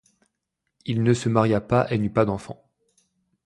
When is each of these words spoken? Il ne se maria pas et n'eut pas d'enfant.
Il 0.87 1.03
ne 1.03 1.13
se 1.13 1.29
maria 1.29 1.61
pas 1.61 1.85
et 1.91 1.99
n'eut 1.99 2.09
pas 2.09 2.25
d'enfant. 2.25 2.67